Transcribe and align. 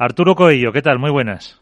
Arturo 0.00 0.34
Coello, 0.34 0.72
¿qué 0.72 0.80
tal? 0.80 0.98
Muy 0.98 1.10
buenas. 1.10 1.60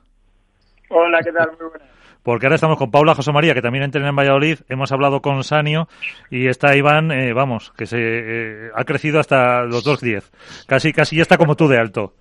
Hola, 0.90 1.18
¿qué 1.24 1.32
tal? 1.32 1.48
Muy 1.58 1.70
buenas. 1.70 1.88
Porque 2.22 2.46
ahora 2.46 2.54
estamos 2.54 2.78
con 2.78 2.88
Paula 2.88 3.16
José 3.16 3.32
María, 3.32 3.52
que 3.52 3.60
también 3.60 3.82
entrena 3.82 4.10
en 4.10 4.14
Valladolid. 4.14 4.60
Hemos 4.68 4.92
hablado 4.92 5.20
con 5.20 5.42
Sanio 5.42 5.88
y 6.30 6.46
está 6.46 6.76
Iván, 6.76 7.10
eh, 7.10 7.32
vamos, 7.32 7.72
que 7.76 7.86
se 7.86 7.98
eh, 7.98 8.70
ha 8.72 8.84
crecido 8.84 9.18
hasta 9.18 9.64
los 9.64 9.84
2.10. 9.84 10.22
Casi, 10.68 10.92
casi 10.92 11.16
ya 11.16 11.22
está 11.22 11.36
como 11.36 11.56
tú 11.56 11.66
de 11.66 11.78
alto. 11.78 12.14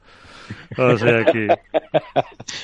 O 0.75 0.97
sea, 0.97 1.19
aquí. 1.19 1.45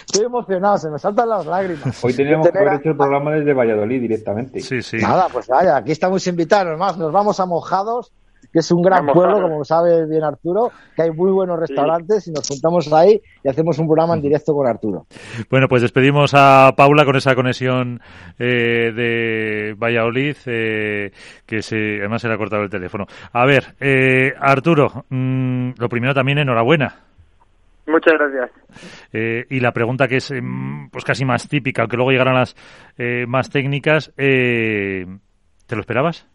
Estoy 0.08 0.26
emocionado, 0.26 0.80
se 0.80 0.90
me 0.90 0.98
saltan 0.98 1.30
las 1.30 1.46
lágrimas. 1.46 2.04
Hoy 2.04 2.16
teníamos 2.16 2.50
que 2.50 2.58
haber 2.58 2.80
hecho 2.80 2.90
el 2.90 2.98
programa 2.98 3.34
desde 3.34 3.54
Valladolid 3.54 4.02
directamente. 4.02 4.62
Sí, 4.62 4.82
sí. 4.82 4.98
Nada, 4.98 5.28
pues 5.32 5.48
vaya, 5.48 5.78
aquí 5.78 5.92
estamos 5.92 6.26
invitados, 6.26 6.76
más 6.80 6.98
nos 6.98 7.12
vamos 7.12 7.40
a 7.40 7.46
Mojados, 7.46 8.12
que 8.54 8.60
es 8.60 8.72
un 8.72 8.84
gran 8.84 9.08
pueblo, 9.08 9.42
como 9.42 9.66
sabe 9.66 10.08
bien 10.08 10.24
Arturo, 10.24 10.72
que 10.96 11.02
hay 11.02 11.12
muy 11.12 11.32
buenos 11.32 11.60
restaurantes 11.60 12.28
y 12.28 12.32
nos 12.32 12.48
juntamos 12.48 12.94
ahí 12.94 13.20
y 13.44 13.50
hacemos 13.50 13.80
un 13.80 13.88
programa 13.88 14.14
en 14.14 14.22
directo 14.22 14.54
con 14.54 14.68
Arturo. 14.68 15.08
Bueno, 15.50 15.68
pues 15.68 15.82
despedimos 15.82 16.34
a 16.36 16.72
Paula 16.78 17.04
con 17.04 17.16
esa 17.16 17.34
conexión 17.34 18.00
eh, 18.38 18.92
de 18.94 19.76
Valladolid, 19.76 20.38
eh, 20.46 21.12
que 21.46 21.62
se, 21.64 21.98
además 22.00 22.22
se 22.22 22.28
le 22.28 22.36
ha 22.36 22.38
cortado 22.38 22.62
el 22.62 22.70
teléfono. 22.70 23.06
A 23.32 23.46
ver, 23.46 23.76
eh, 23.80 24.34
Arturo, 24.40 25.06
mm, 25.10 25.72
lo 25.80 25.90
primero 25.90 26.14
también 26.14 26.38
enhorabuena. 26.38 26.96
Muchas 27.86 28.14
gracias. 28.14 28.52
Eh, 29.12 29.46
y 29.50 29.60
la 29.60 29.74
pregunta 29.74 30.08
que 30.08 30.18
es 30.18 30.32
em, 30.32 30.90
pues 30.90 31.04
casi 31.04 31.26
más 31.26 31.50
típica, 31.50 31.82
aunque 31.82 31.98
luego 31.98 32.12
llegarán 32.12 32.36
las 32.36 32.56
eh, 32.98 33.26
más 33.28 33.50
técnicas, 33.50 34.14
eh, 34.18 35.06
¿te 35.68 35.76
lo 35.76 35.82
esperabas? 35.82 36.28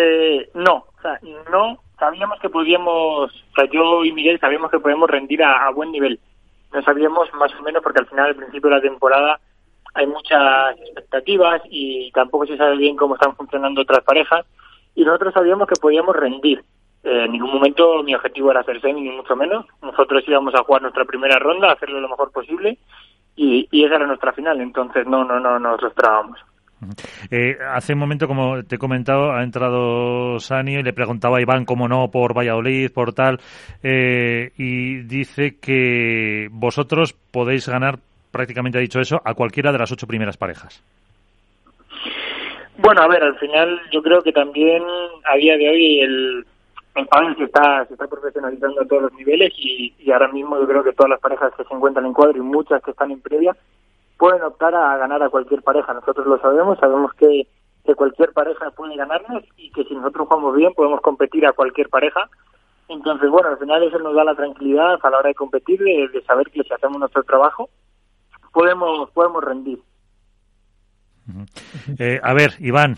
Eh, 0.00 0.48
no, 0.54 0.84
o 0.96 1.02
sea, 1.02 1.18
no 1.50 1.82
sabíamos 1.98 2.38
que 2.38 2.48
podíamos, 2.48 3.32
o 3.32 3.54
sea, 3.56 3.64
yo 3.68 4.04
y 4.04 4.12
Miguel 4.12 4.38
sabíamos 4.38 4.70
que 4.70 4.78
podemos 4.78 5.10
rendir 5.10 5.42
a, 5.42 5.68
buen 5.70 5.90
nivel. 5.90 6.20
No 6.72 6.80
sabíamos 6.82 7.34
más 7.34 7.52
o 7.58 7.62
menos 7.64 7.82
porque 7.82 7.98
al 7.98 8.06
final, 8.06 8.26
al 8.26 8.36
principio 8.36 8.70
de 8.70 8.76
la 8.76 8.82
temporada, 8.82 9.40
hay 9.94 10.06
muchas 10.06 10.78
expectativas 10.78 11.62
y 11.68 12.12
tampoco 12.12 12.46
se 12.46 12.56
sabe 12.56 12.76
bien 12.76 12.94
cómo 12.94 13.16
están 13.16 13.34
funcionando 13.34 13.80
otras 13.80 14.04
parejas. 14.04 14.46
Y 14.94 15.04
nosotros 15.04 15.34
sabíamos 15.34 15.66
que 15.66 15.80
podíamos 15.80 16.14
rendir. 16.14 16.62
Eh, 17.02 17.24
en 17.24 17.32
ningún 17.32 17.54
momento 17.54 18.00
mi 18.04 18.14
objetivo 18.14 18.52
era 18.52 18.60
hacer 18.60 18.80
semi, 18.80 19.00
ni 19.00 19.10
mucho 19.10 19.34
menos. 19.34 19.66
Nosotros 19.82 20.22
íbamos 20.28 20.54
a 20.54 20.62
jugar 20.62 20.82
nuestra 20.82 21.06
primera 21.06 21.40
ronda, 21.40 21.72
hacerlo 21.72 22.00
lo 22.00 22.08
mejor 22.08 22.30
posible 22.30 22.78
y, 23.34 23.66
esa 23.84 23.96
era 23.96 24.06
nuestra 24.06 24.32
final. 24.32 24.60
Entonces 24.60 25.08
no, 25.08 25.24
no, 25.24 25.40
no 25.40 25.58
nos 25.58 25.82
lo. 25.82 26.38
Eh, 27.30 27.56
hace 27.74 27.94
un 27.94 27.98
momento, 27.98 28.26
como 28.26 28.62
te 28.62 28.76
he 28.76 28.78
comentado, 28.78 29.32
ha 29.32 29.42
entrado 29.42 30.38
Sani 30.38 30.76
y 30.76 30.82
le 30.82 30.92
preguntaba 30.92 31.38
a 31.38 31.40
Iván 31.40 31.64
cómo 31.64 31.88
no 31.88 32.08
por 32.10 32.36
Valladolid, 32.36 32.90
por 32.92 33.12
tal, 33.12 33.40
eh, 33.82 34.52
y 34.56 35.02
dice 35.02 35.56
que 35.60 36.48
vosotros 36.50 37.12
podéis 37.12 37.68
ganar, 37.68 37.98
prácticamente 38.30 38.78
ha 38.78 38.82
dicho 38.82 39.00
eso, 39.00 39.20
a 39.24 39.34
cualquiera 39.34 39.72
de 39.72 39.78
las 39.78 39.90
ocho 39.90 40.06
primeras 40.06 40.36
parejas. 40.36 40.82
Bueno, 42.78 43.02
a 43.02 43.08
ver, 43.08 43.24
al 43.24 43.36
final 43.38 43.80
yo 43.92 44.00
creo 44.02 44.22
que 44.22 44.32
también 44.32 44.82
a 45.24 45.36
día 45.36 45.56
de 45.56 45.68
hoy 45.68 46.00
el, 46.00 46.46
el 46.94 47.06
pádel 47.06 47.36
se 47.36 47.44
está, 47.44 47.84
se 47.86 47.94
está 47.94 48.06
profesionalizando 48.06 48.82
a 48.82 48.86
todos 48.86 49.02
los 49.02 49.12
niveles 49.14 49.52
y, 49.56 49.92
y 49.98 50.12
ahora 50.12 50.28
mismo 50.28 50.58
yo 50.60 50.66
creo 50.68 50.84
que 50.84 50.92
todas 50.92 51.10
las 51.10 51.20
parejas 51.20 51.52
que 51.56 51.64
se 51.64 51.74
encuentran 51.74 52.06
en 52.06 52.12
cuadro 52.12 52.38
y 52.38 52.40
muchas 52.40 52.80
que 52.82 52.92
están 52.92 53.10
en 53.10 53.20
previa 53.20 53.56
pueden 54.18 54.42
optar 54.42 54.74
a 54.74 54.96
ganar 54.98 55.22
a 55.22 55.30
cualquier 55.30 55.62
pareja. 55.62 55.94
Nosotros 55.94 56.26
lo 56.26 56.38
sabemos, 56.40 56.78
sabemos 56.78 57.14
que, 57.14 57.46
que 57.84 57.94
cualquier 57.94 58.32
pareja 58.32 58.70
puede 58.72 58.96
ganarnos 58.96 59.44
y 59.56 59.70
que 59.70 59.84
si 59.84 59.94
nosotros 59.94 60.26
jugamos 60.28 60.56
bien 60.56 60.74
podemos 60.74 61.00
competir 61.00 61.46
a 61.46 61.52
cualquier 61.52 61.88
pareja. 61.88 62.28
Entonces, 62.88 63.30
bueno, 63.30 63.50
al 63.50 63.58
final 63.58 63.82
eso 63.82 63.98
nos 63.98 64.14
da 64.14 64.24
la 64.24 64.34
tranquilidad 64.34 64.98
a 65.00 65.10
la 65.10 65.18
hora 65.18 65.28
de 65.28 65.34
competir, 65.34 65.78
de, 65.78 66.08
de 66.08 66.22
saber 66.24 66.50
que 66.50 66.62
si 66.62 66.72
hacemos 66.72 66.98
nuestro 66.98 67.22
trabajo 67.22 67.68
podemos 68.52 69.10
podemos 69.10 69.44
rendir. 69.44 69.78
Eh, 71.98 72.18
a 72.22 72.32
ver, 72.32 72.54
Iván, 72.58 72.96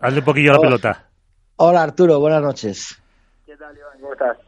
hazle 0.00 0.20
un 0.20 0.24
poquillo 0.24 0.50
a 0.50 0.54
la 0.54 0.58
Hola. 0.60 0.68
pelota. 0.68 1.08
Hola 1.56 1.82
Arturo, 1.82 2.18
buenas 2.18 2.42
noches. 2.42 3.00
¿Qué 3.44 3.56
tal, 3.56 3.76
Iván? 3.76 4.00
¿Cómo 4.00 4.12
estás? 4.14 4.38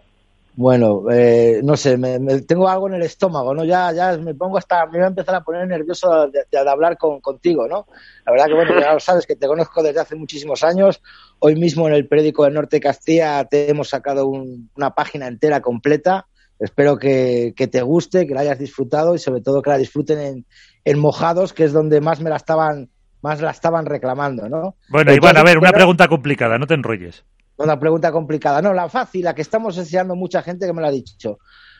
Bueno, 0.54 1.04
eh, 1.10 1.60
no 1.64 1.76
sé, 1.78 1.96
me, 1.96 2.18
me- 2.18 2.42
tengo 2.42 2.68
algo 2.68 2.86
en 2.88 2.94
el 2.94 3.02
estómago, 3.02 3.54
¿no? 3.54 3.64
Ya, 3.64 3.90
ya 3.92 4.18
me 4.18 4.34
pongo 4.34 4.58
hasta, 4.58 4.84
me 4.86 4.98
voy 4.98 5.04
a 5.04 5.06
empezar 5.06 5.34
a 5.34 5.40
poner 5.42 5.66
nervioso 5.66 6.26
de, 6.26 6.44
de- 6.50 6.62
de 6.62 6.70
hablar 6.70 6.98
con, 6.98 7.20
contigo, 7.22 7.66
¿no? 7.66 7.86
La 8.26 8.32
verdad 8.32 8.46
que, 8.48 8.54
bueno, 8.54 8.78
ya 8.78 8.92
lo 8.92 9.00
sabes, 9.00 9.26
que 9.26 9.34
te 9.34 9.46
conozco 9.46 9.82
desde 9.82 10.00
hace 10.00 10.14
muchísimos 10.14 10.62
años. 10.62 11.00
Hoy 11.38 11.56
mismo 11.56 11.88
en 11.88 11.94
el 11.94 12.06
periódico 12.06 12.44
del 12.44 12.52
Norte 12.52 12.76
de 12.76 12.80
Castilla 12.80 13.44
te 13.46 13.70
hemos 13.70 13.88
sacado 13.88 14.26
un- 14.26 14.68
una 14.76 14.90
página 14.94 15.26
entera 15.26 15.62
completa. 15.62 16.26
Espero 16.58 16.98
que, 16.98 17.54
que 17.56 17.66
te 17.66 17.80
guste, 17.80 18.26
que 18.26 18.34
la 18.34 18.42
hayas 18.42 18.58
disfrutado 18.58 19.14
y 19.14 19.18
sobre 19.18 19.40
todo 19.40 19.62
que 19.62 19.70
la 19.70 19.78
disfruten 19.78 20.18
en, 20.20 20.46
en 20.84 20.98
Mojados, 20.98 21.54
que 21.54 21.64
es 21.64 21.72
donde 21.72 22.00
más 22.02 22.20
me 22.20 22.28
la 22.30 22.36
estaban, 22.36 22.90
más 23.22 23.40
la 23.40 23.50
estaban 23.52 23.86
reclamando, 23.86 24.48
¿no? 24.50 24.76
Bueno, 24.90 25.12
Iván, 25.14 25.36
a 25.38 25.42
ver, 25.44 25.56
una 25.58 25.70
pregunta 25.76 26.08
complicada, 26.08 26.58
no 26.58 26.66
te 26.66 26.74
enrolles. 26.74 27.24
Una 27.62 27.78
pregunta 27.78 28.12
complicada. 28.12 28.60
No, 28.62 28.72
la 28.72 28.88
fácil, 28.88 29.24
la 29.24 29.34
que 29.34 29.42
estamos 29.42 29.76
enseñando 29.78 30.14
mucha 30.14 30.42
gente 30.42 30.66
que 30.66 30.72
me 30.72 30.82
la 30.82 30.88
ha 30.88 30.92
dicho. 30.92 31.38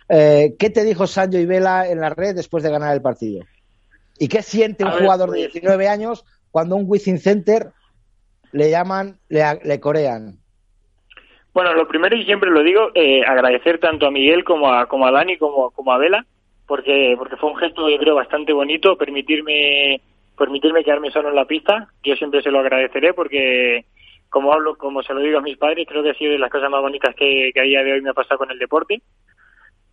Eh, 0.09 0.55
¿Qué 0.59 0.71
te 0.71 0.85
dijo 0.85 1.07
Sancho 1.07 1.39
y 1.39 1.47
Vela 1.47 1.89
en 1.89 2.01
la 2.01 2.11
red 2.11 2.35
después 2.35 2.63
de 2.63 2.71
ganar 2.71 2.95
el 2.95 3.03
partido? 3.03 3.45
¿Y 4.19 4.29
qué 4.29 4.43
siente 4.43 4.85
un 4.85 4.91
ver, 4.91 5.01
jugador 5.03 5.31
de 5.31 5.43
pues- 5.45 5.53
19 5.55 5.89
años 5.89 6.25
cuando 6.51 6.77
un 6.77 6.85
Wizzing 6.87 7.19
Center 7.19 7.71
le 8.53 8.71
llaman, 8.71 9.19
le, 9.29 9.43
le 9.65 9.81
corean? 9.81 10.39
Bueno, 11.55 11.75
lo 11.75 11.87
primero 11.87 12.17
y 12.17 12.25
siempre 12.25 12.51
lo 12.51 12.63
digo, 12.63 12.91
eh, 12.95 13.23
agradecer 13.27 13.79
tanto 13.79 14.07
a 14.07 14.11
Miguel 14.11 14.43
como 14.45 14.73
a, 14.73 14.87
como 14.87 15.07
a 15.07 15.11
Dani 15.11 15.37
como, 15.37 15.71
como 15.71 15.93
a 15.93 15.99
Vela, 15.99 16.25
porque, 16.67 17.15
porque 17.19 17.37
fue 17.37 17.51
un 17.51 17.57
gesto, 17.57 17.91
yo 17.91 17.99
creo, 17.99 18.15
bastante 18.15 18.53
bonito, 18.55 18.97
permitirme, 18.97 20.01
permitirme 20.39 20.83
quedarme 20.85 21.11
solo 21.11 21.29
en 21.29 21.37
la 21.37 21.45
pista. 21.45 21.89
Yo 22.03 22.15
siempre 22.17 22.43
se 22.43 22.51
lo 22.51 22.61
agradeceré 22.61 23.13
porque, 23.13 23.85
como 24.33 24.51
hablo, 24.55 24.77
como 24.77 25.03
se 25.03 25.13
lo 25.13 25.21
digo 25.21 25.39
a 25.39 25.43
mis 25.43 25.59
padres, 25.59 25.87
creo 25.87 26.03
que 26.03 26.11
ha 26.11 26.15
sido 26.15 26.33
de 26.33 26.39
las 26.39 26.51
cosas 26.51 26.71
más 26.71 26.81
bonitas 26.81 27.15
que, 27.15 27.51
que 27.53 27.61
a 27.61 27.65
día 27.65 27.85
de 27.85 27.93
hoy 27.93 28.01
me 28.01 28.11
ha 28.11 28.15
pasado 28.15 28.39
con 28.39 28.51
el 28.51 28.59
deporte. 28.59 29.03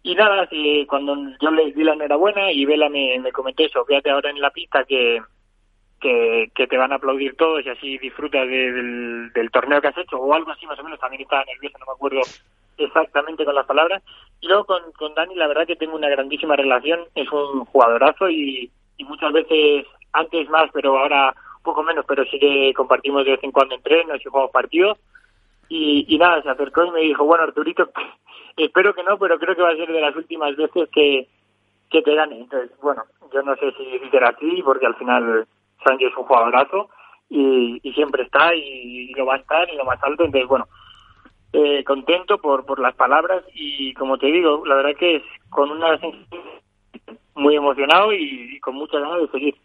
Y 0.02 0.16
nada, 0.16 0.48
que 0.48 0.86
cuando 0.88 1.14
yo 1.42 1.52
les 1.52 1.76
di 1.76 1.84
la 1.84 1.92
enhorabuena 1.94 2.50
y 2.54 2.64
Vela 2.64 2.88
me, 2.88 3.20
me 3.20 3.34
comentó 3.34 3.64
eso, 3.64 3.84
fíjate 3.84 4.10
ahora 4.10 4.30
en 4.30 4.40
la 4.40 4.50
pista 4.50 4.86
que, 4.86 5.22
que, 6.00 6.50
que 6.56 6.68
te 6.68 6.78
van 6.78 6.94
a 6.94 6.96
aplaudir 6.96 7.36
todos 7.36 7.66
y 7.66 7.70
así 7.70 7.98
disfrutas 7.98 8.48
de- 8.48 8.72
del, 8.72 9.34
del 9.34 9.52
torneo 9.52 9.82
que 9.82 9.90
has 9.90 9.98
hecho 9.98 10.16
o 10.18 10.34
algo 10.34 10.52
así 10.52 10.66
más 10.66 10.80
o 10.80 10.84
menos, 10.86 11.02
también 11.02 11.24
estaba 11.24 11.44
nervioso, 11.44 11.78
no 11.80 11.86
me 11.88 11.92
acuerdo 11.94 12.22
exactamente 12.78 13.44
con 13.44 13.56
las 13.56 13.66
palabras. 13.66 14.02
Y 14.40 14.48
luego 14.48 14.64
con, 14.64 14.90
con 14.94 15.14
Dani 15.16 15.36
la 15.36 15.48
verdad 15.48 15.68
que 15.68 15.76
tengo 15.76 15.98
una 15.98 16.08
grandísima 16.08 16.56
relación, 16.56 17.02
es 17.14 17.30
un 17.30 17.66
jugadorazo 17.66 18.30
y, 18.30 18.72
y 18.98 19.04
muchas 19.04 19.34
veces, 19.34 19.86
antes 20.14 20.50
más, 20.50 20.70
pero 20.74 20.98
ahora 20.98 21.36
poco 21.64 21.84
menos, 21.84 22.06
pero 22.08 22.24
sí 22.26 22.40
que 22.40 22.74
compartimos 22.76 23.26
de 23.26 23.32
vez 23.32 23.44
en 23.44 23.52
cuando 23.52 23.76
entrenos 23.76 24.20
y 24.20 24.30
jugamos 24.30 24.52
partidos. 24.52 24.98
Y, 25.68 26.06
y 26.08 26.18
nada, 26.18 26.42
se 26.42 26.50
acercó 26.50 26.84
y 26.86 26.92
me 26.92 27.02
dijo, 27.02 27.26
bueno 27.26 27.44
Arturito, 27.44 27.90
espero 28.58 28.94
que 28.94 29.04
no, 29.04 29.18
pero 29.18 29.38
creo 29.40 29.56
que 29.56 29.62
va 29.62 29.72
a 29.72 29.76
ser 29.76 29.92
de 29.92 30.02
las 30.02 30.16
últimas 30.16 30.56
veces 30.56 30.90
que, 30.92 31.28
que 31.90 32.02
te 32.02 32.16
gane. 32.16 32.40
Entonces, 32.40 32.72
bueno, 32.82 33.04
yo 33.34 33.42
no 33.44 33.56
sé 33.56 33.72
si 33.74 34.10
será 34.10 34.30
así, 34.30 34.62
porque 34.64 34.86
al 34.86 34.96
final 34.96 35.48
Sancho 35.86 36.08
es 36.08 36.18
un 36.18 36.24
jugadorazo 36.24 36.90
y, 37.30 37.80
y 37.84 37.94
siempre 37.94 38.24
está 38.24 38.54
y, 38.56 39.14
lo 39.14 39.26
va 39.26 39.36
a 39.36 39.40
estar 39.40 39.70
en 39.70 39.78
lo 39.78 39.86
más 39.86 40.02
alto. 40.04 40.24
Entonces, 40.24 40.48
bueno, 40.48 40.68
eh, 41.54 41.84
contento 41.84 42.40
por, 42.40 42.66
por 42.66 42.80
las 42.80 42.96
palabras 42.96 43.44
y 43.54 43.94
como 43.94 44.18
te 44.18 44.28
digo, 44.28 44.66
la 44.66 44.76
verdad 44.76 44.96
que 44.98 45.18
es 45.18 45.24
con 45.50 45.72
una 45.72 45.98
sensación 46.00 46.44
muy 47.36 47.56
emocionado 47.56 48.12
y, 48.14 48.56
y 48.56 48.60
con 48.60 48.76
muchas 48.76 49.02
ganas 49.02 49.22
de 49.22 49.28
seguir. 49.30 49.56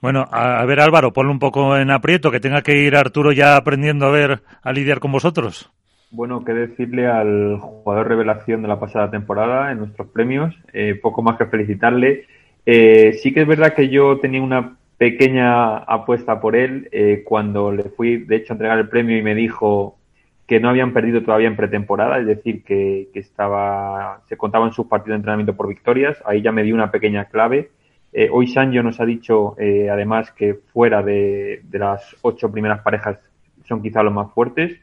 Bueno, 0.00 0.24
a 0.30 0.64
ver 0.66 0.80
Álvaro, 0.80 1.12
ponlo 1.12 1.32
un 1.32 1.38
poco 1.38 1.76
en 1.76 1.90
aprieto, 1.90 2.30
que 2.30 2.40
tenga 2.40 2.62
que 2.62 2.76
ir 2.76 2.96
Arturo 2.96 3.32
ya 3.32 3.56
aprendiendo 3.56 4.06
a 4.06 4.10
ver, 4.10 4.42
a 4.62 4.72
lidiar 4.72 4.98
con 4.98 5.12
vosotros. 5.12 5.70
Bueno, 6.10 6.44
qué 6.44 6.52
decirle 6.52 7.06
al 7.06 7.56
jugador 7.58 8.08
revelación 8.08 8.60
de 8.60 8.68
la 8.68 8.78
pasada 8.78 9.10
temporada 9.10 9.72
en 9.72 9.78
nuestros 9.78 10.08
premios, 10.08 10.54
eh, 10.74 10.94
poco 11.00 11.22
más 11.22 11.38
que 11.38 11.46
felicitarle. 11.46 12.26
Eh, 12.66 13.14
sí 13.14 13.32
que 13.32 13.40
es 13.40 13.46
verdad 13.46 13.74
que 13.74 13.88
yo 13.88 14.18
tenía 14.18 14.42
una 14.42 14.76
pequeña 14.98 15.78
apuesta 15.78 16.38
por 16.38 16.54
él 16.54 16.88
eh, 16.92 17.22
cuando 17.24 17.72
le 17.72 17.84
fui, 17.84 18.18
de 18.18 18.36
hecho, 18.36 18.52
a 18.52 18.56
entregar 18.56 18.78
el 18.78 18.90
premio 18.90 19.16
y 19.16 19.22
me 19.22 19.34
dijo 19.34 19.96
que 20.46 20.60
no 20.60 20.68
habían 20.68 20.92
perdido 20.92 21.22
todavía 21.22 21.48
en 21.48 21.56
pretemporada, 21.56 22.18
es 22.18 22.26
decir, 22.26 22.62
que, 22.62 23.08
que 23.14 23.20
estaba, 23.20 24.20
se 24.28 24.36
contaban 24.36 24.72
sus 24.72 24.88
partidos 24.88 25.14
de 25.14 25.16
entrenamiento 25.16 25.56
por 25.56 25.66
victorias. 25.66 26.22
Ahí 26.26 26.42
ya 26.42 26.52
me 26.52 26.62
dio 26.62 26.74
una 26.74 26.90
pequeña 26.90 27.24
clave. 27.24 27.70
Eh, 28.12 28.28
hoy 28.30 28.46
Sancho 28.46 28.82
nos 28.82 29.00
ha 29.00 29.06
dicho, 29.06 29.54
eh, 29.58 29.88
además, 29.90 30.32
que 30.32 30.54
fuera 30.54 31.02
de, 31.02 31.62
de 31.64 31.78
las 31.78 32.16
ocho 32.22 32.50
primeras 32.50 32.82
parejas 32.82 33.18
son 33.66 33.82
quizá 33.82 34.02
los 34.02 34.12
más 34.12 34.32
fuertes. 34.32 34.78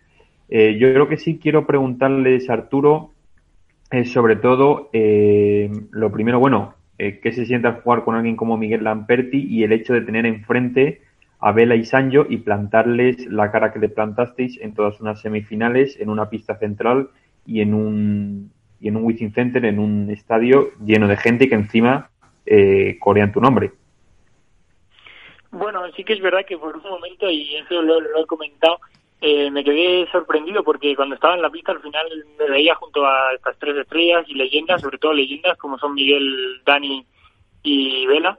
Eh, 0.49 0.77
yo 0.79 0.91
creo 0.91 1.07
que 1.07 1.17
sí 1.17 1.37
quiero 1.37 1.67
preguntarles, 1.67 2.49
Arturo, 2.49 3.11
sobre 4.05 4.35
todo, 4.35 4.89
eh, 4.93 5.69
lo 5.91 6.11
primero, 6.11 6.39
bueno, 6.39 6.73
eh, 6.97 7.19
¿qué 7.21 7.31
se 7.31 7.45
siente 7.45 7.67
al 7.67 7.81
jugar 7.81 8.03
con 8.03 8.15
alguien 8.15 8.35
como 8.35 8.57
Miguel 8.57 8.83
Lamperti 8.83 9.45
y 9.47 9.63
el 9.63 9.71
hecho 9.71 9.93
de 9.93 10.01
tener 10.01 10.25
enfrente 10.25 11.01
a 11.39 11.51
Vela 11.51 11.75
y 11.75 11.85
Sancho 11.85 12.25
y 12.29 12.37
plantarles 12.37 13.25
la 13.27 13.51
cara 13.51 13.71
que 13.71 13.79
le 13.79 13.89
plantasteis 13.89 14.59
en 14.59 14.73
todas 14.73 14.99
unas 15.01 15.21
semifinales, 15.21 15.99
en 15.99 16.09
una 16.09 16.29
pista 16.29 16.57
central 16.57 17.09
y 17.45 17.61
en 17.61 17.73
un 17.73 18.51
y 18.81 18.87
en 18.87 18.95
un 18.95 19.03
Wizzing 19.03 19.33
Center, 19.33 19.65
en 19.65 19.77
un 19.77 20.09
estadio 20.09 20.69
lleno 20.83 21.07
de 21.07 21.17
gente 21.17 21.49
que 21.49 21.55
encima 21.55 22.09
eh, 22.49 22.97
corean 22.99 23.31
tu 23.31 23.39
nombre. 23.39 23.71
Bueno, 25.51 25.81
sí 25.95 26.03
que 26.03 26.13
es 26.13 26.21
verdad 26.21 26.45
que 26.47 26.57
por 26.57 26.75
un 26.75 26.83
momento, 26.83 27.29
y 27.29 27.55
eso 27.55 27.81
lo, 27.81 27.99
he 27.99 28.25
comentado, 28.25 28.79
eh, 29.21 29.51
me 29.51 29.63
quedé 29.63 30.07
sorprendido 30.11 30.63
porque 30.63 30.95
cuando 30.95 31.15
estaba 31.15 31.35
en 31.35 31.41
la 31.41 31.49
pista 31.49 31.71
al 31.71 31.81
final 31.81 32.07
me 32.39 32.49
veía 32.49 32.73
junto 32.75 33.05
a 33.05 33.33
estas 33.35 33.57
tres 33.59 33.77
estrellas 33.77 34.25
y 34.27 34.33
leyendas, 34.33 34.81
sobre 34.81 34.97
todo 34.97 35.13
leyendas 35.13 35.57
como 35.57 35.77
son 35.77 35.93
Miguel, 35.93 36.61
Dani 36.65 37.05
y 37.63 38.05
Vela. 38.07 38.37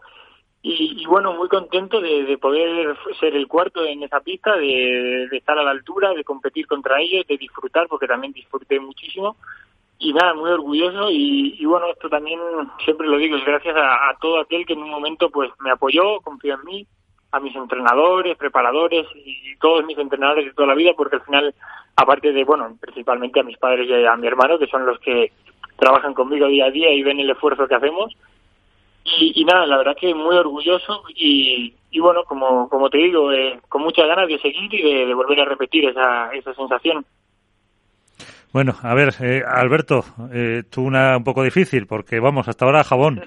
Y, 0.63 1.07
bueno, 1.07 1.33
muy 1.33 1.49
contento 1.49 2.03
de, 2.03 2.37
poder 2.37 2.95
ser 3.19 3.35
el 3.35 3.49
cuarto 3.49 3.83
en 3.83 4.03
esa 4.03 4.21
pista, 4.21 4.57
de, 4.57 5.25
estar 5.33 5.59
a 5.59 5.63
la 5.63 5.71
altura, 5.71 6.13
de 6.13 6.23
competir 6.23 6.67
contra 6.67 7.01
ellos, 7.01 7.27
de 7.27 7.39
disfrutar, 7.39 7.89
porque 7.89 8.07
también 8.07 8.35
disfruté 8.35 8.79
muchísimo. 8.79 9.37
Y 10.03 10.15
nada, 10.15 10.33
muy 10.33 10.51
orgulloso. 10.51 11.11
Y, 11.11 11.63
bueno, 11.67 11.87
esto 11.93 12.09
también 12.09 12.41
siempre 12.85 13.07
lo 13.07 13.19
digo, 13.19 13.37
es 13.37 13.45
gracias 13.45 13.77
a, 13.77 14.17
todo 14.19 14.41
aquel 14.41 14.65
que 14.65 14.73
en 14.73 14.83
un 14.83 14.91
momento 14.91 15.29
pues 15.31 15.51
me 15.61 15.71
apoyó, 15.71 16.21
confió 16.23 16.55
en 16.55 16.65
mí, 16.65 16.87
a 17.33 17.39
mis 17.39 17.55
entrenadores, 17.55 18.37
preparadores 18.39 19.07
y 19.15 19.55
todos 19.61 19.85
mis 19.85 19.99
entrenadores 19.99 20.47
de 20.47 20.55
toda 20.55 20.69
la 20.69 20.75
vida, 20.75 20.93
porque 20.97 21.17
al 21.17 21.23
final, 21.23 21.55
aparte 21.97 22.33
de, 22.33 22.45
bueno, 22.45 22.77
principalmente 22.81 23.41
a 23.41 23.45
mis 23.45 23.59
padres 23.59 23.89
y 23.89 24.07
a 24.07 24.17
mi 24.17 24.27
hermano, 24.27 24.59
que 24.59 24.67
son 24.69 24.87
los 24.87 24.99
que 25.01 25.33
trabajan 25.77 26.15
conmigo 26.15 26.47
día 26.49 26.65
a 26.65 26.71
día 26.71 26.93
y 26.93 27.03
ven 27.03 27.21
el 27.21 27.31
esfuerzo 27.31 27.69
que 27.69 27.75
hacemos, 27.75 28.17
y, 29.05 29.45
nada, 29.45 29.67
la 29.67 29.77
verdad 29.77 29.97
que 29.97 30.15
muy 30.15 30.37
orgulloso 30.37 31.03
y, 31.15 31.75
bueno, 32.01 32.25
como, 32.25 32.69
como 32.71 32.89
te 32.89 32.99
digo, 32.99 33.33
eh, 33.33 33.61
con 33.69 33.83
muchas 33.83 34.07
ganas 34.07 34.29
de 34.29 34.39
seguir 34.39 34.73
y 34.73 35.07
de, 35.07 35.15
volver 35.15 35.41
a 35.41 35.45
repetir 35.45 35.87
esa, 35.87 36.33
esa 36.33 36.55
sensación. 36.55 37.05
Bueno, 38.53 38.75
a 38.83 38.95
ver, 38.95 39.15
eh, 39.21 39.43
Alberto, 39.47 40.05
eh, 40.33 40.65
tú 40.69 40.83
una 40.83 41.17
un 41.17 41.25
poco 41.25 41.43
difícil 41.43 41.87
porque 41.87 42.19
vamos, 42.19 42.49
hasta 42.49 42.65
ahora 42.65 42.85
jabón. 42.85 43.23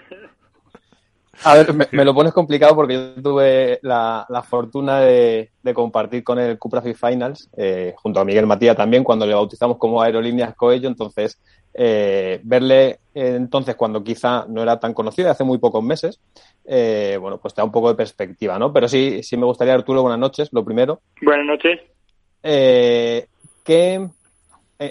A 1.44 1.56
ver, 1.56 1.74
me, 1.92 2.06
lo 2.06 2.14
pones 2.14 2.32
complicado 2.32 2.76
porque 2.76 2.94
yo 2.94 3.22
tuve 3.22 3.80
la, 3.82 4.46
fortuna 4.48 5.00
de, 5.02 5.50
compartir 5.74 6.24
con 6.24 6.40
el 6.40 6.58
Cupra 6.60 6.82
Fit 6.82 6.96
Finals, 6.96 7.50
eh, 7.58 7.94
junto 7.98 8.20
a 8.20 8.26
Miguel 8.26 8.46
Matías 8.46 8.78
también, 8.78 9.04
cuando 9.04 9.26
le 9.26 9.34
bautizamos 9.34 9.78
como 9.78 10.02
Aerolíneas 10.02 10.56
Coello. 10.56 10.88
Entonces, 10.88 11.40
eh, 11.74 12.40
verle 12.44 13.00
entonces 13.16 13.76
cuando 13.76 14.04
quizá 14.04 14.46
no 14.48 14.62
era 14.62 14.80
tan 14.80 14.94
conocido, 14.94 15.30
hace 15.30 15.44
muy 15.44 15.58
pocos 15.58 15.84
meses, 15.84 16.20
eh, 16.66 17.18
bueno, 17.20 17.40
pues 17.40 17.54
te 17.54 17.62
da 17.62 17.66
un 17.66 17.72
poco 17.72 17.90
de 17.90 17.96
perspectiva, 17.96 18.58
¿no? 18.58 18.72
Pero 18.72 18.88
sí, 18.88 19.22
sí 19.24 19.36
me 19.36 19.46
gustaría, 19.46 19.74
Arturo, 19.74 20.02
buenas 20.02 20.20
noches, 20.20 20.50
lo 20.52 20.64
primero. 20.64 21.02
Buenas 21.22 21.46
noches. 21.46 21.82
¿qué, 22.42 24.08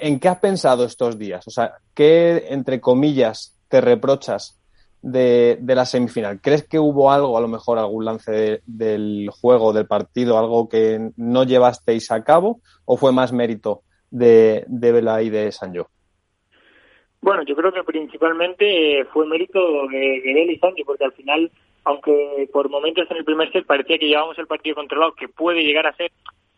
¿En 0.01 0.19
qué 0.19 0.29
has 0.29 0.39
pensado 0.39 0.85
estos 0.85 1.19
días? 1.19 1.47
O 1.47 1.51
sea, 1.51 1.75
¿qué, 1.95 2.47
entre 2.49 2.81
comillas, 2.81 3.59
te 3.69 3.81
reprochas 3.81 4.61
de, 5.03 5.59
la 5.63 5.85
semifinal? 5.85 6.41
¿Crees 6.41 6.67
que 6.67 6.79
hubo 6.79 7.11
algo, 7.11 7.37
a 7.37 7.41
lo 7.41 7.49
mejor 7.49 7.79
algún 7.79 8.05
lance 8.05 8.63
del 8.67 9.29
juego, 9.31 9.73
del 9.73 9.87
partido, 9.87 10.39
algo 10.39 10.69
que 10.69 11.11
no 11.17 11.45
llevasteis 11.45 12.11
a 12.11 12.25
cabo 12.25 12.61
o 12.85 12.97
fue 12.97 13.13
más 13.13 13.33
mérito 13.33 13.83
de, 14.11 14.65
de 14.67 14.93
Vela 14.93 15.23
y 15.23 15.31
de 15.31 15.53
Sanjo? 15.53 15.89
Bueno, 17.21 17.45
yo 17.45 17.55
creo 17.55 17.73
que 17.73 17.85
principalmente 17.85 19.05
fue 19.13 19.27
mérito 19.27 19.61
de, 19.89 20.21
de 20.23 20.53
y 20.53 20.59
Sancho, 20.59 20.83
porque 20.85 21.05
al 21.05 21.13
final, 21.13 21.51
aunque 21.85 22.49
por 22.53 22.69
momentos 22.69 23.09
en 23.11 23.17
el 23.17 23.25
primer 23.25 23.53
set 23.53 23.65
parecía 23.65 23.97
que 23.99 24.09
llevábamos 24.09 24.39
el 24.39 24.49
partido 24.49 24.75
controlado, 24.75 25.15
que 25.15 25.29
puede 25.29 25.63
llegar 25.63 25.87
a 25.87 25.95
ser, 25.95 26.11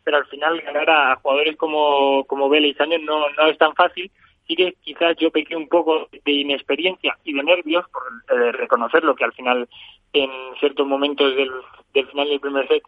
pero 0.05 0.19
al 0.19 0.27
final 0.27 0.61
ganar 0.61 0.89
a 0.89 1.17
jugadores 1.17 1.57
como, 1.57 2.25
como 2.25 2.49
Vela 2.49 2.67
y 2.67 2.75
Sancho 2.75 2.99
no, 2.99 3.29
no 3.31 3.47
es 3.47 3.59
tan 3.59 3.75
fácil. 3.75 4.11
Sí 4.47 4.55
que 4.55 4.75
quizás 4.83 5.17
yo 5.17 5.31
pequé 5.31 5.57
un 5.57 5.69
poco 5.69 6.07
de 6.13 6.33
inexperiencia 6.33 7.17
y 7.25 7.33
de 7.33 7.43
nervios 7.43 7.87
por 7.89 8.03
eh, 8.37 8.53
reconocerlo 8.53 9.15
que 9.17 9.25
al 9.25 9.33
final 9.33 9.67
en 10.13 10.31
ciertos 10.61 10.87
momentos 10.87 11.35
del, 11.35 11.51
del 11.95 12.07
final 12.09 12.29
del 12.29 12.41
primer 12.41 12.69
set 12.69 12.83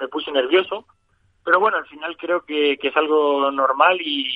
me 0.00 0.08
puse 0.08 0.32
nervioso. 0.32 0.84
Pero 1.44 1.60
bueno 1.60 1.76
al 1.76 1.86
final 1.86 2.16
creo 2.16 2.44
que, 2.44 2.76
que 2.78 2.88
es 2.88 2.96
algo 2.96 3.52
normal 3.52 4.00
y, 4.00 4.26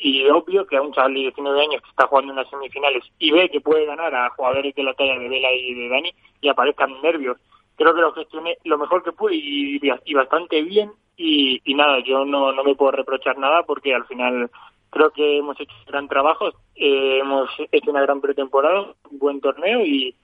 y, 0.00 0.28
obvio 0.28 0.66
que 0.66 0.76
a 0.76 0.82
un 0.82 0.92
chaval 0.92 1.14
de 1.14 1.20
19 1.20 1.62
años 1.62 1.80
que 1.80 1.88
está 1.88 2.06
jugando 2.06 2.32
en 2.32 2.36
las 2.36 2.50
semifinales 2.50 3.04
y 3.18 3.30
ve 3.30 3.48
que 3.48 3.62
puede 3.62 3.86
ganar 3.86 4.14
a 4.14 4.28
jugadores 4.30 4.74
de 4.74 4.82
la 4.82 4.92
talla 4.92 5.18
de 5.18 5.30
Vela 5.30 5.50
y 5.50 5.72
de 5.72 5.88
Dani 5.88 6.14
y 6.42 6.48
aparezcan 6.50 7.00
nervios 7.00 7.38
creo 7.76 7.94
que 7.94 8.00
lo 8.00 8.12
gestioné 8.12 8.58
lo 8.64 8.78
mejor 8.78 9.02
que 9.02 9.12
pude 9.12 9.34
y, 9.34 10.14
bastante 10.14 10.62
bien 10.62 10.92
y, 11.16 11.60
nada 11.74 11.98
yo 12.04 12.24
no, 12.24 12.52
no 12.52 12.64
me 12.64 12.74
puedo 12.74 12.92
reprochar 12.92 13.38
nada 13.38 13.62
porque 13.62 13.94
al 13.94 14.04
final 14.06 14.50
creo 14.90 15.10
que 15.10 15.38
hemos 15.38 15.58
hecho 15.58 15.74
un 15.78 15.86
gran 15.86 16.08
trabajo, 16.08 16.48
eh, 16.74 17.18
hemos 17.20 17.48
hecho 17.70 17.90
una 17.90 18.02
gran 18.02 18.20
pretemporada, 18.20 18.94
un 19.10 19.18
buen 19.18 19.40
torneo 19.40 19.80
y, 19.80 20.14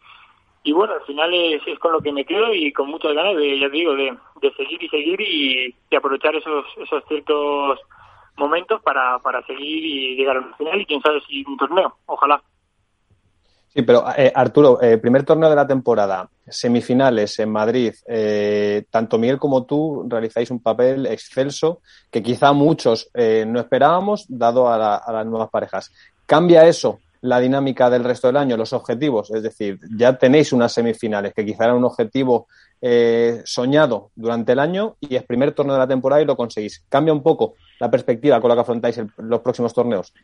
y 0.62 0.72
bueno, 0.72 0.94
al 0.94 1.02
final 1.02 1.32
es, 1.32 1.62
con 1.78 1.92
lo 1.92 2.00
que 2.00 2.12
me 2.12 2.26
quedo 2.26 2.52
y 2.52 2.72
con 2.72 2.90
muchas 2.90 3.14
ganas 3.14 3.36
de, 3.36 3.58
ya 3.58 3.68
digo, 3.70 3.94
de, 3.94 4.14
seguir 4.56 4.82
y 4.82 4.88
seguir 4.88 5.20
y, 5.20 5.74
aprovechar 5.96 6.36
esos, 6.36 6.66
esos 6.76 7.02
ciertos 7.08 7.80
momentos 8.36 8.82
para, 8.82 9.18
para 9.20 9.42
seguir 9.46 9.84
y 9.84 10.16
llegar 10.16 10.36
al 10.36 10.54
final 10.56 10.80
y 10.80 10.86
quién 10.86 11.00
sabe 11.00 11.22
si 11.26 11.42
un 11.46 11.56
torneo, 11.56 11.96
ojalá. 12.04 12.42
Sí, 13.68 13.82
pero 13.82 14.04
eh, 14.16 14.32
Arturo, 14.34 14.80
eh, 14.80 14.96
primer 14.96 15.24
torneo 15.24 15.50
de 15.50 15.56
la 15.56 15.66
temporada, 15.66 16.28
semifinales 16.46 17.38
en 17.38 17.50
Madrid, 17.50 17.94
eh, 18.06 18.84
tanto 18.90 19.18
Miguel 19.18 19.38
como 19.38 19.64
tú 19.64 20.06
realizáis 20.08 20.50
un 20.50 20.60
papel 20.60 21.06
excelso 21.06 21.82
que 22.10 22.22
quizá 22.22 22.52
muchos 22.52 23.10
no 23.14 23.60
esperábamos, 23.60 24.24
dado 24.28 24.68
a, 24.68 24.96
a, 24.96 25.12
las 25.12 25.26
nuevas 25.26 25.50
parejas. 25.50 25.92
¿Cambia 26.24 26.66
eso 26.66 27.00
la 27.20 27.40
dinámica 27.40 27.90
del 27.90 28.04
resto 28.04 28.28
del 28.28 28.38
año, 28.38 28.56
los 28.56 28.72
objetivos? 28.72 29.30
Es 29.30 29.42
decir, 29.42 29.78
ya 29.96 30.16
tenéis 30.16 30.52
unas 30.52 30.72
semifinales 30.72 31.34
que 31.34 31.44
quizá 31.44 31.64
era 31.64 31.74
un 31.74 31.84
objetivo 31.84 32.46
soñado 33.44 34.12
durante 34.14 34.52
el 34.52 34.60
año 34.60 34.96
y 35.00 35.16
es 35.16 35.24
primer 35.24 35.52
torneo 35.52 35.74
de 35.74 35.80
la 35.80 35.88
temporada 35.88 36.22
y 36.22 36.24
lo 36.24 36.36
conseguís. 36.36 36.84
¿Cambia 36.88 37.12
un 37.12 37.22
poco 37.22 37.54
la 37.80 37.90
perspectiva 37.90 38.40
con 38.40 38.48
la 38.48 38.54
que 38.54 38.60
afrontáis 38.62 39.00
los 39.18 39.40
próximos 39.40 39.74
torneos? 39.74 40.14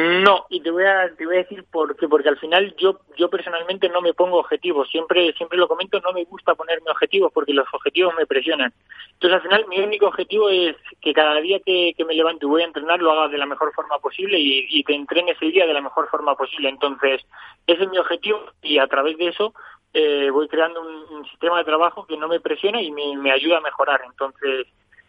No, 0.00 0.46
y 0.48 0.60
te 0.60 0.70
voy 0.70 0.84
a 0.84 1.12
te 1.16 1.26
voy 1.26 1.34
a 1.34 1.38
decir 1.38 1.64
por 1.72 1.96
qué, 1.96 2.06
porque 2.06 2.28
al 2.28 2.38
final 2.38 2.72
yo 2.76 3.00
yo 3.16 3.28
personalmente 3.28 3.88
no 3.88 4.00
me 4.00 4.14
pongo 4.14 4.38
objetivos, 4.38 4.88
siempre 4.88 5.32
siempre 5.32 5.58
lo 5.58 5.66
comento, 5.66 5.98
no 5.98 6.12
me 6.12 6.22
gusta 6.22 6.54
ponerme 6.54 6.88
objetivos 6.88 7.32
porque 7.32 7.52
los 7.52 7.66
objetivos 7.72 8.14
me 8.16 8.24
presionan. 8.24 8.72
Entonces 9.14 9.34
al 9.34 9.42
final 9.42 9.66
mi 9.66 9.80
único 9.80 10.06
objetivo 10.06 10.50
es 10.50 10.76
que 11.00 11.12
cada 11.12 11.40
día 11.40 11.58
que, 11.66 11.96
me 12.06 12.14
levanto 12.14 12.46
y 12.46 12.48
voy 12.48 12.62
a 12.62 12.66
entrenar 12.66 13.00
lo 13.00 13.10
haga 13.10 13.26
de 13.26 13.38
la 13.38 13.46
mejor 13.46 13.74
forma 13.74 13.98
posible 13.98 14.38
y, 14.38 14.68
y 14.70 14.84
que 14.84 14.94
entrene 14.94 15.32
ese 15.32 15.46
día 15.46 15.66
de 15.66 15.74
la 15.74 15.80
mejor 15.80 16.08
forma 16.08 16.36
posible. 16.36 16.68
Entonces 16.68 17.26
ese 17.66 17.82
es 17.82 17.90
mi 17.90 17.98
objetivo 17.98 18.40
y 18.62 18.78
a 18.78 18.86
través 18.86 19.18
de 19.18 19.26
eso 19.26 19.52
eh, 19.94 20.30
voy 20.30 20.46
creando 20.46 20.80
un, 20.80 21.24
sistema 21.24 21.58
de 21.58 21.64
trabajo 21.64 22.06
que 22.06 22.16
no 22.16 22.28
me 22.28 22.38
presiona 22.38 22.80
y 22.80 22.92
me, 22.92 23.16
me 23.16 23.32
ayuda 23.32 23.58
a 23.58 23.62
mejorar. 23.62 24.02
Entonces 24.06 24.68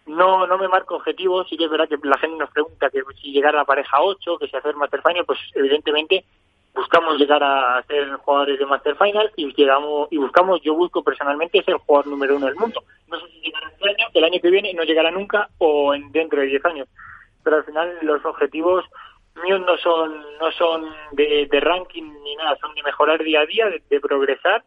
no 0.09 0.47
no 0.47 0.57
me 0.57 0.67
marco 0.67 0.95
objetivos, 0.95 1.47
sí 1.47 1.55
que 1.55 1.65
es 1.65 1.69
verdad 1.69 1.87
que 1.87 1.97
la 2.03 2.17
gente 2.17 2.37
nos 2.37 2.49
pregunta 2.49 2.89
que 2.89 3.01
si 3.21 3.31
llegar 3.31 3.55
a 3.55 3.59
la 3.59 3.65
pareja 3.65 4.01
8, 4.01 4.37
que 4.39 4.47
si 4.47 4.55
hacer 4.55 4.75
Master 4.75 5.01
Final, 5.01 5.25
pues 5.25 5.39
evidentemente 5.53 6.25
buscamos 6.73 7.17
llegar 7.17 7.43
a 7.43 7.81
ser 7.83 8.09
jugadores 8.17 8.57
de 8.59 8.65
Master 8.65 8.95
Final 8.95 9.31
y 9.35 9.53
llegamos 9.53 10.07
y 10.11 10.17
buscamos, 10.17 10.61
yo 10.61 10.73
busco 10.73 11.03
personalmente 11.03 11.63
ser 11.63 11.75
jugador 11.75 12.07
número 12.07 12.35
uno 12.37 12.47
del 12.47 12.55
mundo. 12.55 12.83
No 13.07 13.19
sé 13.19 13.27
si 13.27 13.41
llegará 13.41 13.69
este 13.69 13.89
año, 13.89 14.07
el 14.13 14.23
año 14.23 14.39
que 14.41 14.49
viene 14.49 14.73
no 14.73 14.83
llegará 14.83 15.11
nunca 15.11 15.49
o 15.59 15.93
en, 15.93 16.11
dentro 16.11 16.41
de 16.41 16.47
10 16.47 16.65
años. 16.65 16.87
Pero 17.43 17.57
al 17.57 17.63
final 17.63 17.97
los 18.01 18.25
objetivos 18.25 18.85
míos 19.43 19.61
no 19.61 19.77
son 19.77 20.21
no 20.39 20.51
son 20.51 20.89
de, 21.11 21.47
ranking 21.61 22.11
ni 22.23 22.35
nada, 22.35 22.57
son 22.59 22.73
de 22.73 22.83
mejorar 22.83 23.23
día 23.23 23.41
a 23.41 23.45
día, 23.45 23.69
de 23.69 23.99
progresar, 23.99 24.63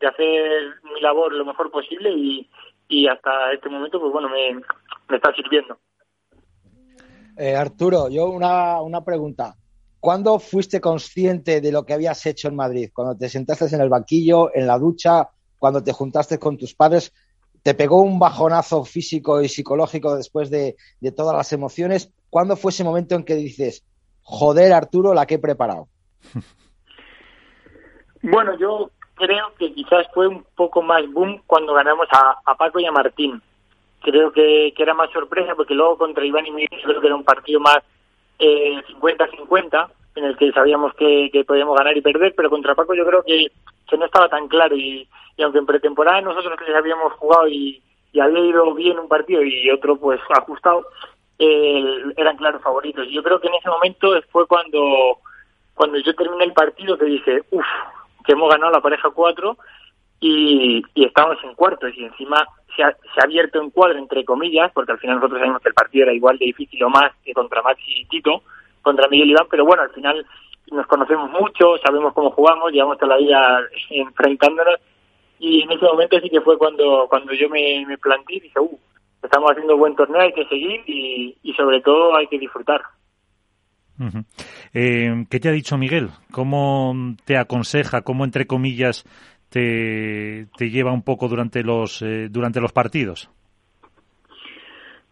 de 0.00 0.06
hacer 0.06 0.74
mi 0.84 1.00
labor 1.00 1.32
lo 1.32 1.44
mejor 1.44 1.70
posible 1.70 2.10
y, 2.10 2.48
y 2.88 3.06
hasta 3.06 3.52
este 3.52 3.68
momento, 3.68 4.00
pues 4.00 4.12
bueno, 4.12 4.28
me, 4.28 4.54
me 5.08 5.16
está 5.16 5.32
sirviendo. 5.34 5.78
Eh, 7.36 7.56
Arturo, 7.56 8.08
yo 8.08 8.30
una, 8.30 8.80
una 8.80 9.04
pregunta. 9.04 9.56
¿Cuándo 9.98 10.38
fuiste 10.38 10.80
consciente 10.80 11.60
de 11.60 11.72
lo 11.72 11.84
que 11.84 11.94
habías 11.94 12.24
hecho 12.26 12.48
en 12.48 12.56
Madrid? 12.56 12.90
Cuando 12.92 13.16
te 13.16 13.28
sentaste 13.28 13.74
en 13.74 13.80
el 13.80 13.88
banquillo, 13.88 14.54
en 14.54 14.66
la 14.66 14.78
ducha, 14.78 15.30
cuando 15.58 15.82
te 15.82 15.92
juntaste 15.92 16.38
con 16.38 16.58
tus 16.58 16.74
padres, 16.74 17.12
¿te 17.62 17.74
pegó 17.74 18.02
un 18.02 18.18
bajonazo 18.18 18.84
físico 18.84 19.40
y 19.40 19.48
psicológico 19.48 20.14
después 20.14 20.50
de, 20.50 20.76
de 21.00 21.12
todas 21.12 21.34
las 21.34 21.52
emociones? 21.52 22.12
¿Cuándo 22.28 22.56
fue 22.56 22.70
ese 22.70 22.84
momento 22.84 23.14
en 23.14 23.24
que 23.24 23.34
dices, 23.34 23.84
joder, 24.22 24.74
Arturo, 24.74 25.14
la 25.14 25.26
que 25.26 25.36
he 25.36 25.38
preparado? 25.38 25.88
Bueno, 28.26 28.58
yo 28.58 28.90
creo 29.14 29.52
que 29.58 29.72
quizás 29.72 30.06
fue 30.12 30.26
un 30.26 30.44
poco 30.56 30.82
más 30.82 31.10
boom 31.12 31.40
cuando 31.46 31.74
ganamos 31.74 32.08
a, 32.12 32.54
Paco 32.56 32.80
y 32.80 32.86
a 32.86 32.92
Martín. 32.92 33.40
Creo 34.02 34.32
que, 34.32 34.72
que, 34.76 34.82
era 34.82 34.94
más 34.94 35.10
sorpresa 35.10 35.54
porque 35.54 35.74
luego 35.74 35.96
contra 35.96 36.24
Iván 36.24 36.46
y 36.46 36.50
Miguel 36.50 36.80
creo 36.82 37.00
que 37.00 37.06
era 37.06 37.16
un 37.16 37.24
partido 37.24 37.60
más 37.60 37.78
eh, 38.38 38.82
50-50 39.00 39.88
en 40.16 40.24
el 40.24 40.36
que 40.36 40.52
sabíamos 40.52 40.94
que, 40.94 41.30
que, 41.32 41.44
podíamos 41.44 41.76
ganar 41.76 41.96
y 41.96 42.02
perder, 42.02 42.34
pero 42.36 42.50
contra 42.50 42.74
Paco 42.74 42.94
yo 42.94 43.04
creo 43.06 43.22
que, 43.24 43.46
que 43.88 43.98
no 43.98 44.04
estaba 44.04 44.28
tan 44.28 44.48
claro 44.48 44.76
y, 44.76 45.08
aunque 45.42 45.58
en 45.58 45.66
pretemporada 45.66 46.20
nosotros 46.20 46.58
les 46.66 46.76
habíamos 46.76 47.12
jugado 47.14 47.48
y, 47.48 47.82
había 48.20 48.44
ido 48.44 48.72
bien 48.74 48.96
un 48.96 49.08
partido 49.08 49.42
y 49.42 49.68
otro 49.70 49.96
pues 49.96 50.20
ajustado, 50.30 50.86
eh, 51.36 52.04
eran 52.16 52.36
claros 52.36 52.62
favoritos. 52.62 53.08
Yo 53.10 53.24
creo 53.24 53.40
que 53.40 53.48
en 53.48 53.54
ese 53.54 53.68
momento 53.68 54.12
fue 54.30 54.46
cuando 54.46 55.18
cuando 55.74 55.98
yo 55.98 56.14
terminé 56.14 56.44
el 56.44 56.52
partido 56.52 56.96
te 56.96 57.06
dije, 57.06 57.42
uff, 57.50 57.66
que 58.24 58.32
hemos 58.32 58.50
ganado 58.50 58.72
la 58.72 58.80
pareja 58.80 59.10
4 59.10 59.56
y, 60.20 60.82
estamos 60.94 61.36
en 61.44 61.54
cuartos 61.54 61.92
y 61.96 62.04
encima 62.04 62.46
se 62.74 62.82
ha, 62.82 62.92
se 62.92 63.20
ha 63.20 63.24
abierto 63.24 63.60
en 63.60 63.70
cuadro, 63.70 63.98
entre 63.98 64.24
comillas, 64.24 64.72
porque 64.72 64.92
al 64.92 64.98
final 64.98 65.16
nosotros 65.16 65.38
sabemos 65.38 65.62
que 65.62 65.68
el 65.68 65.74
partido 65.74 66.04
era 66.04 66.14
igual 66.14 66.38
de 66.38 66.46
difícil 66.46 66.82
o 66.82 66.88
más 66.88 67.12
que 67.22 67.32
contra 67.32 67.62
Maxi 67.62 68.00
y 68.00 68.04
Tito, 68.06 68.42
contra 68.82 69.08
Miguel 69.08 69.30
Iván, 69.30 69.46
pero 69.50 69.64
bueno, 69.64 69.82
al 69.82 69.90
final 69.90 70.26
nos 70.70 70.86
conocemos 70.86 71.30
mucho, 71.30 71.76
sabemos 71.84 72.12
cómo 72.14 72.30
jugamos, 72.30 72.72
llevamos 72.72 72.98
toda 72.98 73.16
la 73.16 73.20
vida 73.20 73.60
enfrentándonos 73.90 74.80
y 75.38 75.62
en 75.62 75.72
ese 75.72 75.84
momento 75.84 76.18
sí 76.20 76.30
que 76.30 76.40
fue 76.40 76.56
cuando 76.56 77.06
cuando 77.08 77.32
yo 77.34 77.48
me, 77.48 77.84
me 77.86 77.98
planteé 77.98 78.36
y 78.36 78.40
dije, 78.40 78.60
uh, 78.60 78.78
estamos 79.22 79.50
haciendo 79.50 79.74
un 79.74 79.80
buen 79.80 79.96
torneo, 79.96 80.22
hay 80.22 80.32
que 80.32 80.46
seguir 80.46 80.82
y, 80.86 81.36
y 81.42 81.52
sobre 81.54 81.80
todo 81.80 82.16
hay 82.16 82.26
que 82.28 82.38
disfrutar. 82.38 82.82
Eh, 84.72 85.24
¿Qué 85.30 85.40
te 85.40 85.48
ha 85.48 85.52
dicho 85.52 85.76
Miguel? 85.76 86.10
¿Cómo 86.32 86.94
te 87.24 87.36
aconseja? 87.36 88.02
¿Cómo, 88.02 88.24
entre 88.24 88.46
comillas, 88.46 89.04
te, 89.50 90.46
te 90.56 90.70
lleva 90.70 90.92
un 90.92 91.02
poco 91.02 91.28
durante 91.28 91.62
los, 91.62 92.02
eh, 92.02 92.28
durante 92.30 92.60
los 92.60 92.72
partidos? 92.72 93.30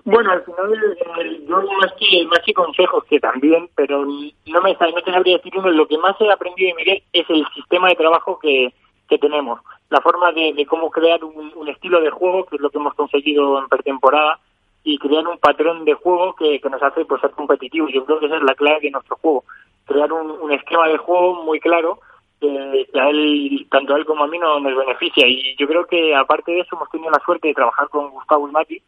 Bueno, 0.04 0.32
al 0.32 0.42
final 0.42 0.74
eh, 0.74 1.44
yo 1.46 1.62
más 1.80 1.92
que, 1.92 2.26
más 2.26 2.40
que 2.44 2.52
consejos 2.52 3.04
que 3.04 3.20
también, 3.20 3.68
pero 3.76 4.04
no 4.04 4.60
me 4.60 4.74
te 4.74 5.12
sabría 5.12 5.36
decir 5.36 5.52
uno, 5.56 5.70
lo 5.70 5.86
que 5.86 5.96
más 5.98 6.20
he 6.20 6.30
aprendido 6.30 6.68
de 6.70 6.74
Miguel 6.74 7.02
es 7.12 7.28
el 7.30 7.46
sistema 7.54 7.88
de 7.88 7.94
trabajo 7.94 8.38
que, 8.38 8.72
tenemos, 9.20 9.60
la 9.90 10.00
forma 10.00 10.32
de, 10.32 10.64
cómo 10.66 10.90
crear 10.90 11.22
un, 11.22 11.68
estilo 11.68 12.00
de 12.00 12.08
juego, 12.08 12.46
que 12.46 12.56
es 12.56 12.62
lo 12.62 12.70
que 12.70 12.78
hemos 12.78 12.94
conseguido 12.94 13.58
en 13.58 13.68
pretemporada, 13.68 14.40
y 14.84 14.98
crear 14.98 15.26
un 15.26 15.38
patrón 15.38 15.84
de 15.84 15.94
juego 15.94 16.34
que, 16.34 16.60
que 16.60 16.70
nos 16.70 16.82
hace 16.82 17.04
pues, 17.04 17.20
ser 17.20 17.30
competitivos. 17.30 17.90
Yo 17.92 18.04
creo 18.04 18.18
que 18.18 18.26
esa 18.26 18.36
es 18.36 18.42
la 18.42 18.54
clave 18.54 18.80
de 18.80 18.90
nuestro 18.90 19.16
juego, 19.16 19.44
crear 19.84 20.12
un, 20.12 20.30
un 20.30 20.52
esquema 20.52 20.88
de 20.88 20.98
juego 20.98 21.42
muy 21.44 21.60
claro 21.60 22.00
que, 22.40 22.88
a 22.98 23.08
él, 23.08 23.66
tanto 23.70 23.94
a 23.94 23.98
él 23.98 24.04
como 24.04 24.24
a 24.24 24.26
mí 24.26 24.38
no, 24.38 24.58
nos 24.60 24.76
beneficia. 24.76 25.26
Y 25.26 25.54
yo 25.56 25.66
creo 25.66 25.86
que 25.86 26.14
aparte 26.14 26.52
de 26.52 26.60
eso 26.60 26.76
hemos 26.76 26.90
tenido 26.90 27.10
la 27.10 27.22
suerte 27.24 27.48
de 27.48 27.54
trabajar 27.54 27.88
con 27.88 28.10
Gustavo 28.10 28.48
y 28.48 28.52
Mati, 28.52 28.82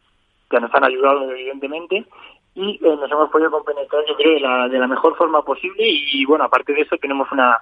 que 0.49 0.59
nos 0.59 0.73
han 0.73 0.83
ayudado 0.83 1.31
evidentemente 1.31 2.05
y 2.55 2.79
eh, 2.81 2.95
nos 2.95 3.11
hemos 3.11 3.29
podido 3.29 3.51
compenetrar 3.51 4.03
yo 4.07 4.15
creo 4.15 4.33
de 4.35 4.39
la, 4.39 4.67
de 4.69 4.79
la 4.79 4.87
mejor 4.87 5.15
forma 5.17 5.43
posible 5.43 5.83
y 5.87 6.23
bueno 6.25 6.45
aparte 6.45 6.73
de 6.73 6.81
eso 6.81 6.95
tenemos 6.97 7.29
una 7.31 7.57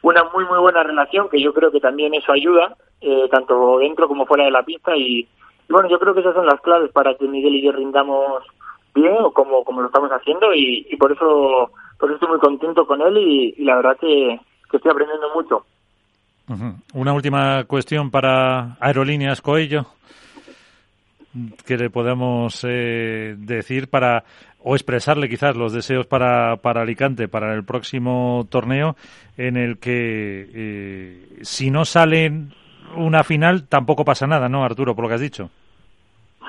una 0.00 0.24
muy 0.32 0.46
muy 0.46 0.58
buena 0.58 0.82
relación 0.82 1.28
que 1.28 1.40
yo 1.40 1.52
creo 1.52 1.70
que 1.70 1.80
también 1.80 2.14
eso 2.14 2.32
ayuda 2.32 2.74
eh, 3.02 3.28
tanto 3.30 3.78
dentro 3.78 4.08
como 4.08 4.26
fuera 4.26 4.44
de 4.44 4.50
la 4.50 4.62
pista 4.62 4.96
y, 4.96 5.28
y, 5.68 5.72
bueno 5.72 5.88
yo 5.88 5.98
creo 5.98 6.14
que 6.14 6.20
esas 6.20 6.34
son 6.34 6.46
las 6.46 6.60
claves 6.60 6.90
para 6.92 7.14
que 7.14 7.26
Miguel 7.26 7.54
y 7.56 7.62
yo 7.62 7.72
rindamos 7.72 8.44
bien 8.94 9.16
o 9.20 9.32
como 9.32 9.64
como 9.64 9.80
lo 9.80 9.86
estamos 9.86 10.10
haciendo 10.10 10.54
y, 10.54 10.96
por 10.96 11.12
eso 11.12 11.70
por 11.98 12.08
eso 12.08 12.14
estoy 12.14 12.30
muy 12.30 12.38
contento 12.38 12.86
con 12.86 13.00
él 13.00 13.16
y, 13.18 13.64
la 13.64 13.76
verdad 13.76 13.96
que, 14.00 14.40
que 14.70 14.76
estoy 14.76 14.90
aprendiendo 14.90 15.28
mucho. 15.34 15.64
Una 16.94 17.12
última 17.14 17.64
cuestión 17.64 18.10
para 18.10 18.76
Aerolíneas 18.80 19.40
Coello 19.40 19.86
que 21.64 21.76
le 21.76 21.90
podemos 21.90 22.64
eh, 22.68 23.34
decir 23.38 23.88
para 23.88 24.24
o 24.64 24.74
expresarle 24.74 25.28
quizás 25.28 25.56
los 25.56 25.72
deseos 25.72 26.06
para, 26.06 26.56
para 26.56 26.82
Alicante 26.82 27.26
para 27.26 27.54
el 27.54 27.64
próximo 27.64 28.46
torneo 28.50 28.96
en 29.36 29.56
el 29.56 29.78
que 29.78 30.50
eh, 30.54 31.38
si 31.42 31.70
no 31.70 31.84
sale 31.84 32.32
una 32.96 33.24
final 33.24 33.68
tampoco 33.68 34.04
pasa 34.04 34.26
nada, 34.26 34.48
¿no, 34.48 34.64
Arturo, 34.64 34.94
por 34.94 35.04
lo 35.04 35.08
que 35.08 35.14
has 35.14 35.20
dicho? 35.20 35.50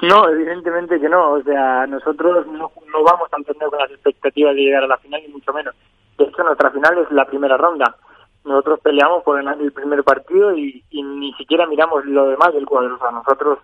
No, 0.02 0.28
evidentemente 0.30 1.00
que 1.00 1.08
no. 1.08 1.34
O 1.34 1.44
sea, 1.44 1.88
nosotros 1.88 2.46
no, 2.48 2.72
no 2.92 3.04
vamos 3.04 3.30
a 3.32 3.44
torneo 3.44 3.70
con 3.70 3.80
las 3.80 3.92
expectativas 3.92 4.56
de 4.56 4.62
llegar 4.62 4.84
a 4.84 4.88
la 4.88 4.98
final, 4.98 5.22
ni 5.26 5.32
mucho 5.32 5.54
menos. 5.54 5.74
De 6.18 6.26
hecho, 6.26 6.44
nuestra 6.44 6.72
final 6.72 6.98
es 6.98 7.12
la 7.12 7.26
primera 7.26 7.58
ronda. 7.58 7.96
Nosotros 8.44 8.80
peleamos 8.82 9.24
por 9.24 9.38
ganar 9.38 9.60
el 9.62 9.72
primer 9.72 10.04
partido 10.04 10.56
y, 10.58 10.84
ni 10.92 11.34
siquiera 11.34 11.66
miramos 11.68 12.06
lo 12.06 12.28
demás 12.28 12.54
del 12.54 12.66
cuadro. 12.66 12.96
O 12.96 13.00
sea, 13.00 13.12
nosotros 13.12 13.60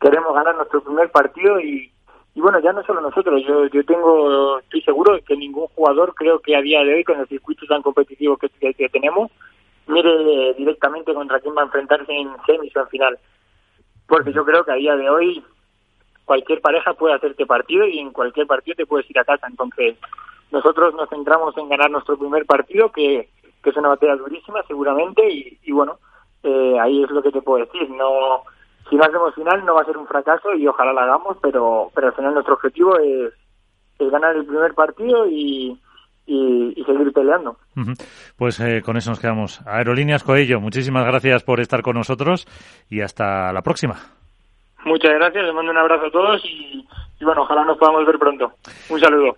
queremos 0.00 0.34
ganar 0.34 0.54
nuestro 0.54 0.82
primer 0.82 1.10
partido 1.10 1.58
y, 1.60 1.90
y 2.34 2.40
bueno, 2.40 2.60
ya 2.60 2.72
no 2.72 2.84
solo 2.84 3.00
nosotros, 3.00 3.42
yo, 3.46 3.66
yo 3.66 3.84
tengo, 3.84 4.60
estoy 4.60 4.82
seguro 4.82 5.14
de 5.14 5.22
que 5.22 5.36
ningún 5.36 5.66
jugador 5.74 6.14
creo 6.14 6.38
que 6.38 6.56
a 6.56 6.62
día 6.62 6.82
de 6.84 6.94
hoy 6.94 7.04
con 7.04 7.18
el 7.18 7.26
circuito 7.26 7.66
tan 7.66 7.82
competitivo 7.82 8.36
que, 8.36 8.48
que 8.74 8.88
tenemos 8.88 9.30
mire 9.92 10.54
directamente 10.54 11.14
contra 11.14 11.40
quién 11.40 11.54
va 11.56 11.62
a 11.62 11.66
enfrentarse 11.66 12.12
en 12.12 12.30
semis 12.46 12.74
o 12.76 12.80
en 12.80 12.88
final. 12.88 13.18
Porque 14.06 14.32
yo 14.32 14.44
creo 14.44 14.64
que 14.64 14.72
a 14.72 14.76
día 14.76 14.96
de 14.96 15.08
hoy 15.08 15.44
cualquier 16.24 16.60
pareja 16.60 16.94
puede 16.94 17.14
hacerte 17.14 17.46
partido 17.46 17.86
y 17.86 17.98
en 17.98 18.12
cualquier 18.12 18.46
partido 18.46 18.76
te 18.76 18.86
puedes 18.86 19.08
ir 19.10 19.18
a 19.18 19.24
casa. 19.24 19.46
Entonces, 19.46 19.96
nosotros 20.50 20.94
nos 20.94 21.08
centramos 21.08 21.56
en 21.56 21.68
ganar 21.68 21.90
nuestro 21.90 22.18
primer 22.18 22.46
partido, 22.46 22.90
que, 22.90 23.28
que 23.62 23.70
es 23.70 23.76
una 23.76 23.90
batalla 23.90 24.16
durísima 24.16 24.62
seguramente, 24.64 25.28
y, 25.30 25.58
y 25.62 25.72
bueno, 25.72 25.98
eh, 26.42 26.78
ahí 26.80 27.02
es 27.02 27.10
lo 27.10 27.22
que 27.22 27.32
te 27.32 27.42
puedo 27.42 27.64
decir. 27.64 27.88
No 27.90 28.42
si 28.88 28.96
no 28.96 29.04
hacemos 29.04 29.34
final 29.34 29.64
no 29.64 29.74
va 29.74 29.82
a 29.82 29.86
ser 29.86 29.96
un 29.96 30.06
fracaso 30.06 30.54
y 30.54 30.66
ojalá 30.66 30.92
la 30.92 31.04
hagamos, 31.04 31.38
pero, 31.40 31.90
pero 31.94 32.08
al 32.08 32.14
final 32.14 32.34
nuestro 32.34 32.54
objetivo 32.54 32.98
es, 32.98 33.32
es 33.98 34.10
ganar 34.10 34.36
el 34.36 34.44
primer 34.44 34.74
partido 34.74 35.26
y, 35.26 35.80
y, 36.26 36.72
y 36.80 36.84
seguir 36.84 37.12
peleando. 37.12 37.56
Uh 37.76 37.80
-huh. 37.80 38.04
Pues 38.36 38.60
eh, 38.60 38.82
con 38.82 38.96
eso 38.96 39.10
nos 39.10 39.20
quedamos. 39.20 39.60
Aerolíneas 39.66 40.22
Coello, 40.24 40.60
muchísimas 40.60 41.04
gracias 41.04 41.42
por 41.42 41.60
estar 41.60 41.82
con 41.82 41.96
nosotros 41.96 42.46
y 42.90 43.00
hasta 43.00 43.52
la 43.52 43.62
próxima. 43.62 43.96
Muchas 44.84 45.12
gracias, 45.14 45.44
les 45.44 45.54
mando 45.54 45.70
un 45.70 45.78
abrazo 45.78 46.06
a 46.06 46.10
todos 46.10 46.44
y, 46.44 46.84
y 47.20 47.24
bueno, 47.24 47.42
ojalá 47.42 47.64
nos 47.64 47.78
podamos 47.78 48.04
ver 48.04 48.18
pronto. 48.18 48.52
Un 48.90 48.98
saludo. 48.98 49.30